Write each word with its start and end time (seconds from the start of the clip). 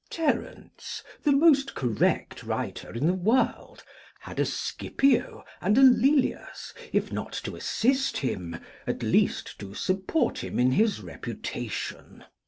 Terence, 0.09 1.03
the 1.21 1.31
most 1.31 1.75
correct 1.75 2.41
writer 2.41 2.91
in 2.91 3.05
the 3.05 3.13
world, 3.13 3.83
had 4.21 4.39
a 4.39 4.45
Scipio 4.45 5.43
and 5.61 5.77
a 5.77 5.83
Lelius, 5.83 6.73
if 6.91 7.11
not 7.11 7.33
to 7.33 7.55
assist 7.55 8.17
him, 8.17 8.57
at 8.87 9.03
least 9.03 9.59
to 9.59 9.75
support 9.75 10.39
him 10.43 10.57
in 10.57 10.71
his 10.71 11.01
reputation. 11.01 12.23